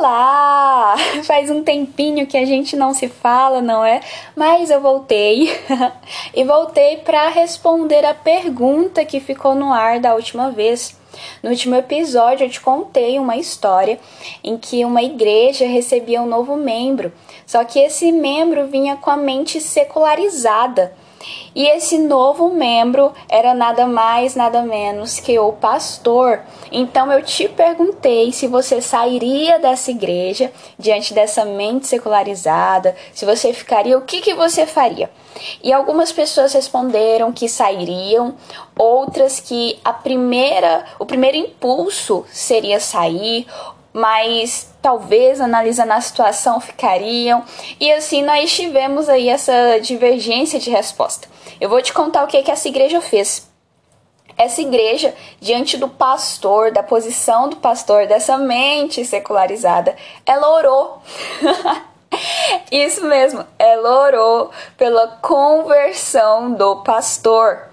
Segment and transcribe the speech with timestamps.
[0.00, 0.96] Olá!
[1.24, 4.00] Faz um tempinho que a gente não se fala, não é?
[4.34, 5.50] Mas eu voltei.
[6.34, 10.98] e voltei para responder a pergunta que ficou no ar da última vez.
[11.42, 14.00] No último episódio eu te contei uma história
[14.42, 17.12] em que uma igreja recebia um novo membro,
[17.46, 20.94] só que esse membro vinha com a mente secularizada.
[21.54, 26.40] E esse novo membro era nada mais, nada menos que o pastor.
[26.72, 33.52] Então eu te perguntei se você sairia dessa igreja diante dessa mente secularizada, se você
[33.52, 35.10] ficaria, o que, que você faria?
[35.62, 38.34] E algumas pessoas responderam que sairiam,
[38.78, 43.46] outras que a primeira, o primeiro impulso seria sair,
[43.92, 47.44] mas talvez analisando a situação ficariam.
[47.78, 51.28] E assim nós tivemos aí essa divergência de resposta.
[51.60, 53.48] Eu vou te contar o que, que essa igreja fez.
[54.36, 61.02] Essa igreja, diante do pastor, da posição do pastor, dessa mente secularizada, ela orou.
[62.72, 67.68] Isso mesmo, ela orou pela conversão do pastor.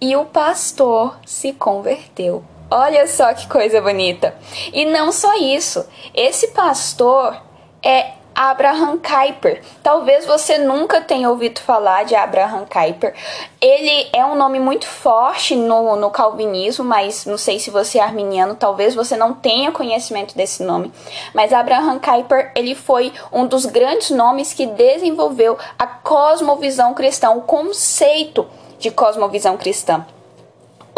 [0.00, 2.42] E o pastor se converteu.
[2.70, 4.34] Olha só que coisa bonita.
[4.72, 7.40] E não só isso, esse pastor
[7.82, 9.62] é Abraham Kuyper.
[9.82, 13.14] Talvez você nunca tenha ouvido falar de Abraham Kuyper.
[13.60, 18.02] Ele é um nome muito forte no, no calvinismo, mas não sei se você é
[18.02, 20.92] arminiano, talvez você não tenha conhecimento desse nome.
[21.34, 27.40] Mas Abraham Kuyper, ele foi um dos grandes nomes que desenvolveu a cosmovisão cristã, o
[27.40, 28.46] conceito
[28.78, 30.06] de cosmovisão cristã.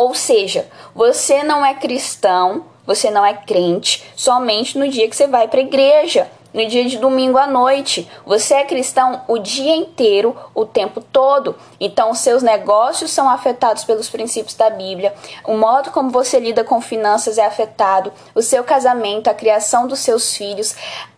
[0.00, 5.26] Ou seja, você não é cristão, você não é crente somente no dia que você
[5.26, 8.10] vai para a igreja, no dia de domingo à noite.
[8.24, 11.54] Você é cristão o dia inteiro, o tempo todo.
[11.78, 15.12] Então, seus negócios são afetados pelos princípios da Bíblia,
[15.44, 19.98] o modo como você lida com finanças é afetado, o seu casamento, a criação dos
[19.98, 20.74] seus filhos.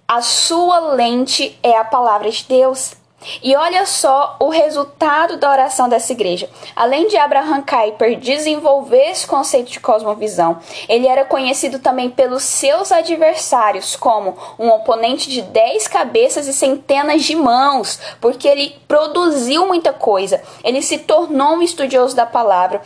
[0.09, 3.01] A sua lente é a palavra de Deus.
[3.43, 6.49] E olha só o resultado da oração dessa igreja.
[6.75, 12.93] Além de Abraham Kuyper desenvolver esse conceito de cosmovisão, ele era conhecido também pelos seus
[12.93, 19.93] adversários como um oponente de dez cabeças e centenas de mãos, porque ele produziu muita
[19.93, 20.43] coisa.
[20.65, 22.83] Ele se tornou um estudioso da palavra,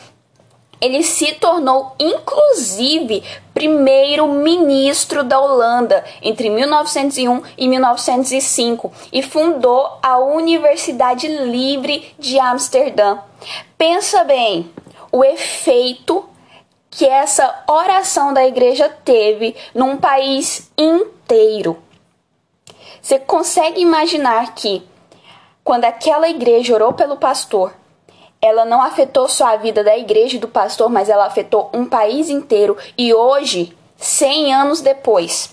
[0.80, 3.22] ele se tornou, inclusive,
[3.54, 13.18] primeiro-ministro da Holanda entre 1901 e 1905 e fundou a Universidade Livre de Amsterdã.
[13.78, 14.70] Pensa bem,
[15.10, 16.28] o efeito
[16.90, 21.82] que essa oração da igreja teve num país inteiro.
[23.00, 24.86] Você consegue imaginar que
[25.62, 27.74] quando aquela igreja orou pelo pastor,
[28.40, 31.84] ela não afetou só a vida da igreja e do pastor, mas ela afetou um
[31.84, 32.76] país inteiro.
[32.96, 35.50] E hoje, 100 anos depois,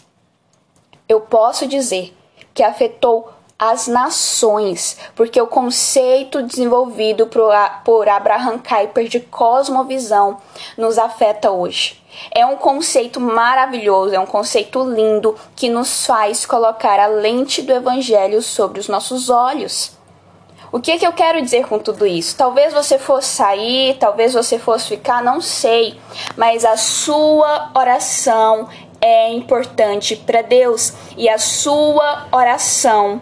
[1.08, 2.16] eu posso dizer
[2.54, 10.38] que afetou as nações, porque o conceito desenvolvido por Abraham Kuyper de cosmovisão
[10.78, 12.04] nos afeta hoje.
[12.32, 17.72] É um conceito maravilhoso, é um conceito lindo que nos faz colocar a lente do
[17.72, 19.98] evangelho sobre os nossos olhos.
[20.74, 22.36] O que, que eu quero dizer com tudo isso?
[22.36, 26.00] Talvez você fosse sair, talvez você fosse ficar, não sei,
[26.36, 28.68] mas a sua oração
[29.00, 33.22] é importante para Deus e a sua oração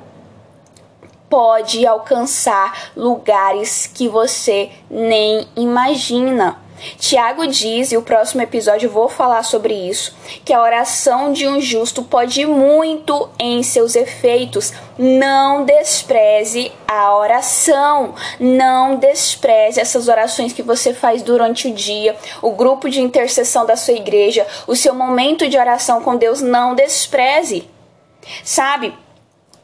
[1.29, 6.57] pode alcançar lugares que você nem imagina.
[6.97, 11.47] Tiago diz, e o próximo episódio eu vou falar sobre isso, que a oração de
[11.47, 14.73] um justo pode muito em seus efeitos.
[14.97, 22.51] Não despreze a oração, não despreze essas orações que você faz durante o dia, o
[22.51, 27.69] grupo de intercessão da sua igreja, o seu momento de oração com Deus, não despreze.
[28.43, 28.93] Sabe?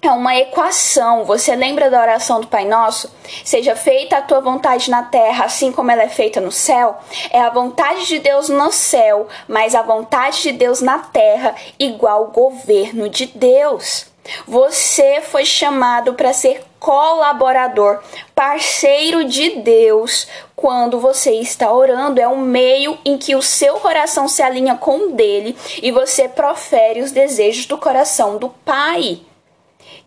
[0.01, 1.25] É uma equação.
[1.25, 3.11] Você lembra da oração do Pai Nosso?
[3.43, 6.97] Seja feita a tua vontade na terra, assim como ela é feita no céu.
[7.31, 12.25] É a vontade de Deus no céu, mas a vontade de Deus na terra, igual
[12.25, 14.05] o governo de Deus.
[14.45, 18.01] Você foi chamado para ser colaborador,
[18.35, 22.19] parceiro de Deus quando você está orando.
[22.19, 26.27] É um meio em que o seu coração se alinha com o dele e você
[26.27, 29.21] profere os desejos do coração do Pai.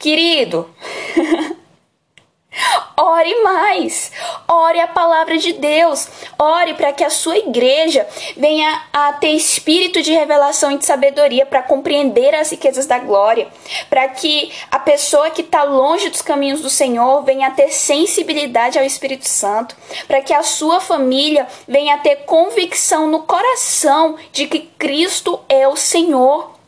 [0.01, 0.67] Querido,
[2.97, 4.11] ore mais.
[4.49, 6.09] Ore a palavra de Deus.
[6.39, 11.45] Ore para que a sua igreja venha a ter espírito de revelação e de sabedoria
[11.45, 13.49] para compreender as riquezas da glória.
[13.91, 18.79] Para que a pessoa que está longe dos caminhos do Senhor venha a ter sensibilidade
[18.79, 19.77] ao Espírito Santo.
[20.09, 25.69] Para que a sua família venha a ter convicção no coração de que Cristo é
[25.69, 26.59] o Senhor.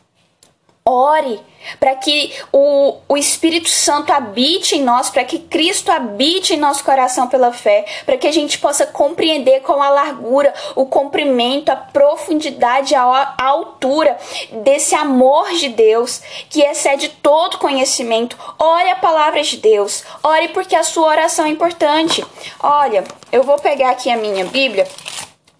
[0.85, 1.41] Ore
[1.79, 6.83] para que o, o Espírito Santo habite em nós, para que Cristo habite em nosso
[6.83, 11.75] coração pela fé, para que a gente possa compreender com a largura, o comprimento, a
[11.75, 13.03] profundidade, a,
[13.37, 14.17] a altura
[14.51, 18.37] desse amor de Deus que excede todo conhecimento.
[18.59, 22.25] Ore a palavra de Deus, ore porque a sua oração é importante.
[22.59, 24.87] Olha, eu vou pegar aqui a minha Bíblia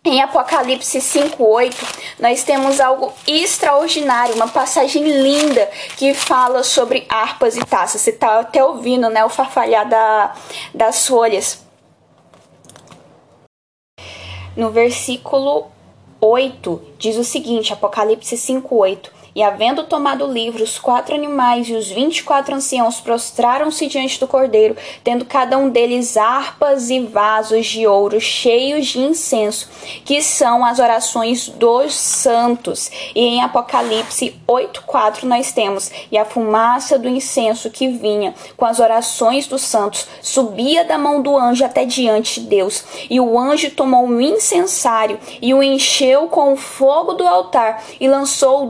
[0.06, 1.76] em Apocalipse 5:8,
[2.20, 8.02] nós temos algo extraordinário, uma passagem linda que fala sobre harpas e taças.
[8.02, 10.36] Você está até ouvindo, né, o farfalhar da,
[10.74, 11.64] das folhas.
[14.58, 15.72] No versículo
[16.20, 21.74] 8 diz o seguinte, Apocalipse 5:8: e havendo tomado o livro, os quatro animais e
[21.74, 27.00] os vinte e quatro anciãos prostraram-se diante do cordeiro, tendo cada um deles harpas e
[27.00, 29.70] vasos de ouro cheios de incenso,
[30.06, 32.92] que são as orações dos santos.
[33.16, 38.80] E em Apocalipse 8:4 nós temos: e a fumaça do incenso que vinha com as
[38.80, 42.84] orações dos santos subia da mão do anjo até diante de Deus.
[43.10, 48.08] E o anjo tomou um incensário e o encheu com o fogo do altar e
[48.08, 48.68] lançou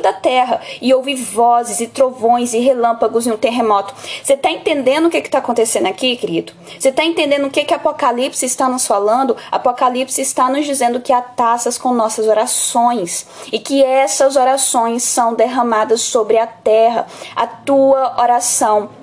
[0.00, 3.94] da terra e ouvi vozes e trovões e relâmpagos e um terremoto.
[4.22, 6.52] Você está entendendo o que está acontecendo aqui, querido?
[6.78, 9.36] Você está entendendo o que, que Apocalipse está nos falando?
[9.50, 15.34] Apocalipse está nos dizendo que há taças com nossas orações e que essas orações são
[15.34, 17.06] derramadas sobre a terra.
[17.36, 18.99] A tua oração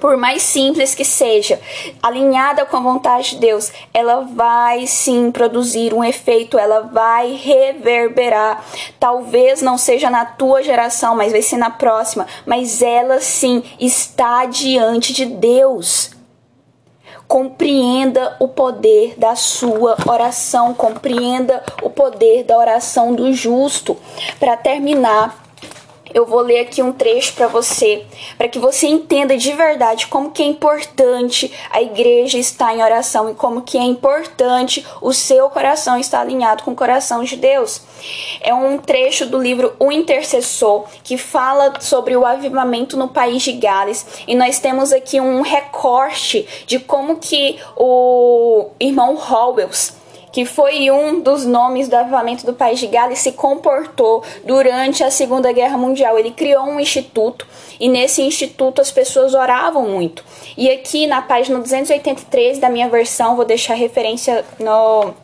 [0.00, 1.60] por mais simples que seja,
[2.02, 8.64] alinhada com a vontade de Deus, ela vai sim produzir um efeito, ela vai reverberar.
[8.98, 14.44] Talvez não seja na tua geração, mas vai ser na próxima, mas ela sim está
[14.46, 16.10] diante de Deus.
[17.26, 23.96] Compreenda o poder da sua oração, compreenda o poder da oração do justo.
[24.38, 25.43] Para terminar,
[26.14, 28.06] eu vou ler aqui um trecho para você,
[28.38, 33.28] para que você entenda de verdade como que é importante a igreja estar em oração
[33.28, 37.82] e como que é importante o seu coração estar alinhado com o coração de Deus.
[38.40, 43.52] É um trecho do livro O Intercessor, que fala sobre o avivamento no país de
[43.52, 50.03] Gales, e nós temos aqui um recorte de como que o irmão Howells
[50.34, 55.08] que foi um dos nomes do avivamento do país de Gales, se comportou durante a
[55.08, 56.18] Segunda Guerra Mundial.
[56.18, 57.46] Ele criou um instituto
[57.78, 60.24] e nesse instituto as pessoas oravam muito.
[60.56, 65.14] E aqui na página 283 da minha versão, vou deixar referência no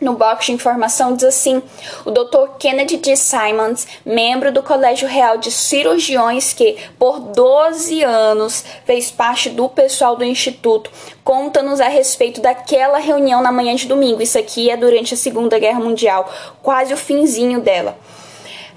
[0.00, 1.62] no box de informação diz assim:
[2.04, 2.56] o Dr.
[2.58, 3.16] Kennedy D.
[3.16, 10.16] Simons, membro do Colégio Real de Cirurgiões, que por 12 anos fez parte do pessoal
[10.16, 10.90] do Instituto,
[11.22, 14.22] conta-nos a respeito daquela reunião na manhã de domingo.
[14.22, 16.30] Isso aqui é durante a Segunda Guerra Mundial,
[16.62, 17.96] quase o finzinho dela.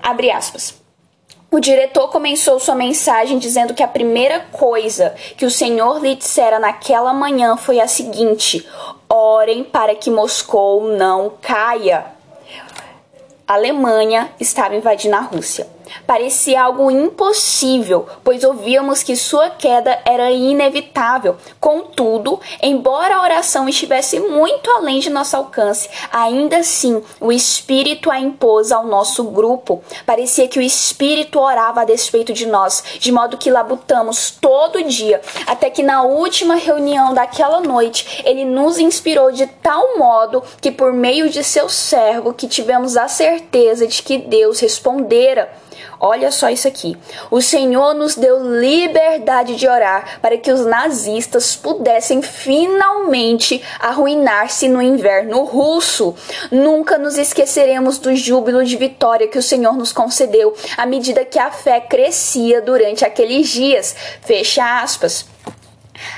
[0.02, 0.87] Abre aspas.
[1.50, 6.60] O diretor começou sua mensagem dizendo que a primeira coisa que o senhor lhe dissera
[6.60, 8.68] naquela manhã foi a seguinte:
[9.08, 12.06] orem para que Moscou não caia.
[13.48, 15.77] A Alemanha estava invadindo a Rússia.
[16.06, 21.36] Parecia algo impossível, pois ouvíamos que sua queda era inevitável.
[21.60, 28.20] Contudo, embora a oração estivesse muito além de nosso alcance, ainda assim o Espírito a
[28.20, 29.84] impôs ao nosso grupo.
[30.06, 35.22] Parecia que o Espírito orava a despeito de nós, de modo que labutamos todo dia,
[35.46, 40.94] até que na última reunião daquela noite ele nos inspirou de tal modo que, por
[40.94, 45.52] meio de seu servo, que tivemos a certeza de que Deus respondera.
[46.00, 46.96] Olha só isso aqui.
[47.30, 54.82] O Senhor nos deu liberdade de orar para que os nazistas pudessem finalmente arruinar-se no
[54.82, 56.16] inverno russo.
[56.50, 61.40] Nunca nos esqueceremos do júbilo de vitória que o Senhor nos concedeu à medida que
[61.40, 63.94] a fé crescia durante aqueles dias.
[64.22, 65.26] Fecha aspas.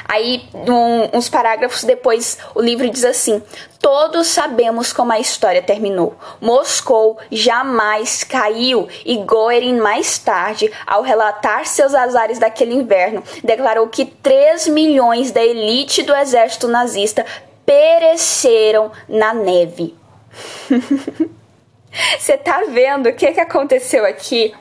[0.06, 3.42] Aí, um, uns parágrafos depois, o livro diz assim:
[3.80, 6.16] Todos sabemos como a história terminou.
[6.42, 14.06] Moscou jamais caiu e Goering, mais tarde, ao relatar seus azares daquele inverno, declarou que
[14.06, 17.26] 3 milhões da elite do exército nazista
[17.66, 19.96] pereceram na neve.
[22.18, 24.54] Você tá vendo o que, que aconteceu aqui?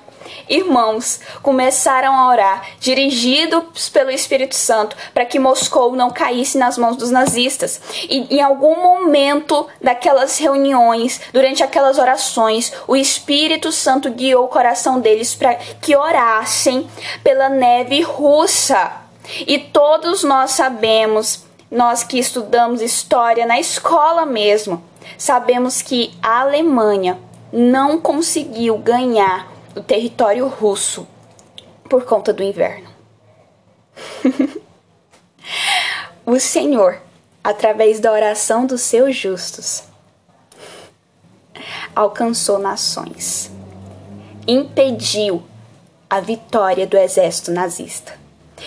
[0.49, 6.97] Irmãos começaram a orar, dirigidos pelo Espírito Santo, para que Moscou não caísse nas mãos
[6.97, 7.81] dos nazistas.
[8.09, 15.01] E em algum momento daquelas reuniões, durante aquelas orações, o Espírito Santo guiou o coração
[15.01, 16.89] deles para que orassem
[17.23, 18.93] pela neve russa.
[19.47, 24.83] E todos nós sabemos, nós que estudamos história na escola mesmo,
[25.17, 27.19] sabemos que a Alemanha
[27.53, 31.07] não conseguiu ganhar o território russo
[31.89, 32.91] por conta do inverno.
[36.27, 37.01] o Senhor,
[37.45, 39.85] através da oração dos seus justos,
[41.95, 43.53] alcançou nações,
[44.49, 45.45] impediu
[46.11, 48.19] a vitória do exército nazista.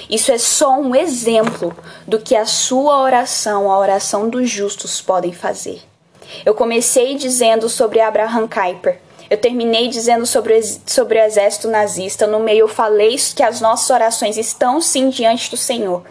[0.10, 1.76] Isso é só um exemplo
[2.08, 5.82] do que a sua oração, a oração dos justos, podem fazer.
[6.46, 9.02] Eu comecei dizendo sobre Abraham Kuyper,
[9.32, 12.28] eu terminei dizendo sobre, sobre o exército nazista.
[12.28, 16.04] No meio, eu falei que as nossas orações estão sim diante do Senhor.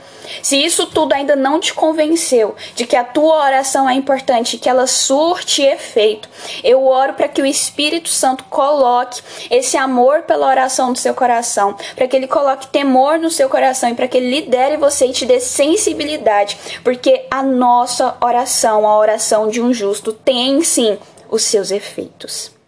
[0.42, 4.70] Se isso tudo ainda não te convenceu de que a tua oração é importante, que
[4.70, 6.30] ela surte efeito,
[6.64, 11.76] eu oro para que o Espírito Santo coloque esse amor pela oração no seu coração,
[11.94, 15.12] para que ele coloque temor no seu coração e para que ele lidere você e
[15.12, 20.96] te dê sensibilidade, porque a nossa oração, a oração de um justo, tem sim
[21.28, 22.58] os seus efeitos.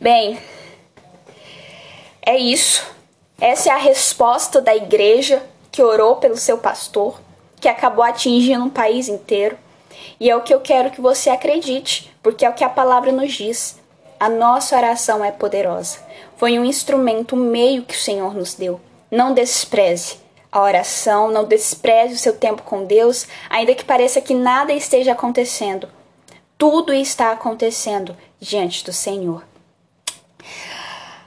[0.00, 0.38] Bem,
[2.24, 2.86] é isso.
[3.40, 7.20] Essa é a resposta da igreja que orou pelo seu pastor,
[7.60, 9.58] que acabou atingindo um país inteiro.
[10.20, 13.12] E é o que eu quero que você acredite, porque é o que a palavra
[13.12, 13.78] nos diz.
[14.18, 15.98] A nossa oração é poderosa.
[16.36, 18.80] Foi um instrumento, um meio que o Senhor nos deu.
[19.10, 20.16] Não despreze
[20.52, 25.12] a oração, não despreze o seu tempo com Deus, ainda que pareça que nada esteja
[25.12, 25.88] acontecendo.
[26.58, 29.42] Tudo está acontecendo diante do Senhor.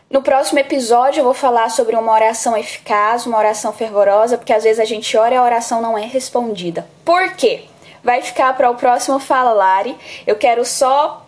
[0.09, 4.63] No próximo episódio eu vou falar sobre uma oração eficaz, uma oração fervorosa, porque às
[4.63, 6.87] vezes a gente ora e a oração não é respondida.
[7.05, 7.65] Por quê?
[8.03, 9.95] Vai ficar para o próximo Fala Lari.
[10.25, 11.25] Eu quero só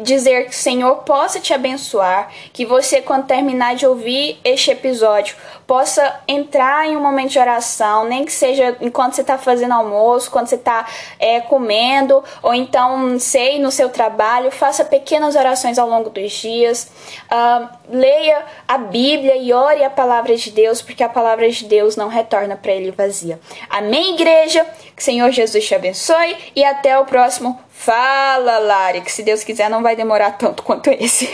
[0.00, 5.36] dizer que o Senhor possa te abençoar, que você, quando terminar de ouvir este episódio,
[5.66, 10.30] possa entrar em um momento de oração, nem que seja enquanto você está fazendo almoço,
[10.30, 10.86] quando você está
[11.18, 16.90] é, comendo, ou então, sei, no seu trabalho, faça pequenas orações ao longo dos dias,
[17.30, 21.96] uh, leia a Bíblia e ore a palavra de Deus, porque a palavra de Deus
[21.96, 23.38] não retorna para ele vazia.
[23.68, 24.66] Amém, igreja?
[25.02, 29.82] Senhor Jesus te abençoe e até o próximo Fala, Lari, que se Deus quiser não
[29.82, 31.26] vai demorar tanto quanto esse.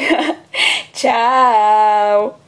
[0.95, 2.46] Tchau!